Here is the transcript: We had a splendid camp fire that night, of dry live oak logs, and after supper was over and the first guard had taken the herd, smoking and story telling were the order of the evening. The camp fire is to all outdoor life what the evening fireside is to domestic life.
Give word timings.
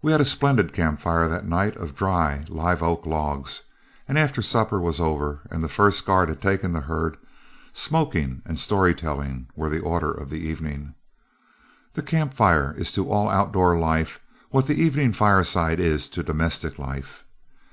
We 0.00 0.12
had 0.12 0.20
a 0.20 0.24
splendid 0.24 0.72
camp 0.72 1.00
fire 1.00 1.26
that 1.26 1.44
night, 1.44 1.76
of 1.76 1.96
dry 1.96 2.44
live 2.48 2.84
oak 2.84 3.04
logs, 3.04 3.62
and 4.06 4.16
after 4.16 4.42
supper 4.42 4.80
was 4.80 5.00
over 5.00 5.40
and 5.50 5.60
the 5.64 5.68
first 5.68 6.06
guard 6.06 6.28
had 6.28 6.40
taken 6.40 6.72
the 6.72 6.82
herd, 6.82 7.16
smoking 7.72 8.42
and 8.46 8.60
story 8.60 8.94
telling 8.94 9.48
were 9.56 9.68
the 9.68 9.80
order 9.82 10.12
of 10.12 10.30
the 10.30 10.38
evening. 10.38 10.94
The 11.94 12.02
camp 12.02 12.32
fire 12.32 12.72
is 12.78 12.92
to 12.92 13.10
all 13.10 13.28
outdoor 13.28 13.76
life 13.76 14.20
what 14.50 14.68
the 14.68 14.80
evening 14.80 15.12
fireside 15.12 15.80
is 15.80 16.06
to 16.10 16.22
domestic 16.22 16.78
life. 16.78 17.24